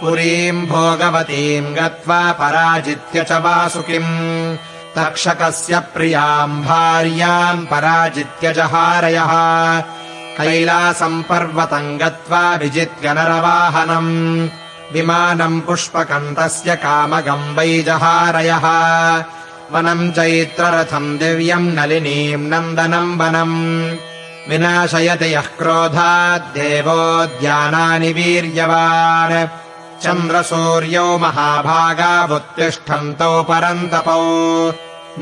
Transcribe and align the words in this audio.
पुरीम् 0.00 0.66
भोगवतीम् 0.72 1.74
गत्वा 1.76 2.22
पराजित्य 2.40 3.18
च 3.30 3.32
वासुकिम् 3.44 4.12
तक्षकस्य 4.96 5.78
प्रियाम् 5.78 6.64
भार्याम् 6.64 7.66
पराजित्य 7.66 8.52
जहारयः। 8.52 9.30
कैलासम् 10.38 11.22
पर्वतम् 11.22 11.98
गत्वा 11.98 12.54
विजित्य 12.54 13.14
नरवाहनम्। 13.14 14.48
विमानम् 14.92 15.60
पुष्पकम् 15.60 16.34
तस्य 16.34 16.76
कामगम् 16.76 17.56
वै 17.56 17.82
जहारयः। 17.82 19.24
वनम् 19.72 20.12
चैत्ररथम् 20.12 21.18
दिव्यम् 21.18 21.74
नलिनीम् 21.74 22.48
नन्दनम् 22.48 23.18
वनम्। 23.18 23.96
विनाशयति 24.48 25.34
यः 25.34 25.40
क्रोधाद्देवोद्यानानि 25.40 28.12
वीर्यवान् 28.12 29.59
चन्द्रसूर्यौ 30.02 31.18
महाभागावुत्तिष्ठन्तौ 31.18 33.42
परन्तपौ। 33.42 34.72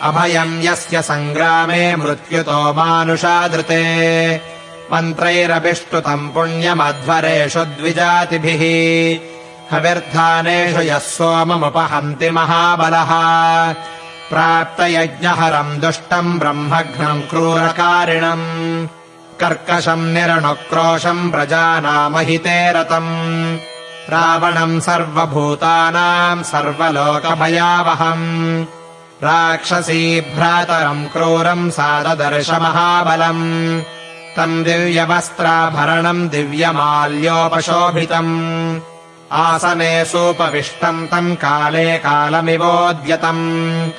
अभयम् 0.08 0.62
यस्य 0.62 1.02
सङ्ग्रामे 1.02 1.96
मृत्युतो 1.96 2.72
मानुषादृते 2.72 3.82
मन्त्रैरभिष्टुतम् 4.92 6.30
पुण्यमध्वरेषु 6.30 7.64
द्विजातिभिः। 7.64 9.76
हविर्धानेषु 9.76 10.80
यः 10.80 10.98
सोममुपहन्ति 10.98 12.30
महाबलः। 12.30 13.10
प्राप्तयज्ञहरम् 14.30 15.80
दुष्टम् 15.80 16.38
ब्रह्मघ्नम् 16.38 17.22
क्रूरकारिणम्। 17.22 18.88
कर्कशम् 19.40 20.14
निरणुक्रोशम् 20.14 21.30
प्रजानामहिते 21.30 22.72
रतम्। 22.72 23.58
रावणम् 24.08 24.80
सर्वभूतानाम् 24.80 26.44
सर्वलोकभयावहम्। 26.44 28.64
राक्षसीभ्रातरम् 29.22 31.06
क्रूरम् 31.06 31.70
साददर्श 31.70 32.50
महाबलम् 32.50 33.82
तम् 34.36 34.64
दिव्यवस्त्राभरणम् 34.64 36.28
दिव्यमाल्योपशोभितम्। 36.28 38.80
आसने 39.32 40.04
सोपविष्टम् 40.04 41.06
तम् 41.06 41.36
काले 41.36 41.98
कालमिवोद्यतम्। 41.98 43.90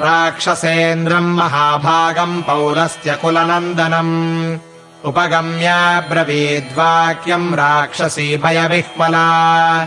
राक्षसेन्द्रम् 0.00 1.36
महाभागम् 1.36 2.42
पौलस्त्यकुलनन्दनम् 2.42 4.58
उपगम्याब्रवीद्वाक्यम् 5.04 7.54
राक्षसी 7.54 8.36
भयविह्वला। 8.36 9.86